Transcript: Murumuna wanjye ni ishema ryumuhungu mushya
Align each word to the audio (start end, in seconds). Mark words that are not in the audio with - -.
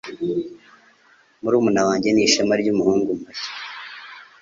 Murumuna 1.41 1.81
wanjye 1.87 2.09
ni 2.11 2.21
ishema 2.27 2.53
ryumuhungu 2.61 3.09
mushya 3.19 3.51